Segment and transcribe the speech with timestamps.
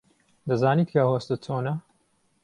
[0.47, 1.73] دەزانیت کە ئەو هەستە چۆنە؟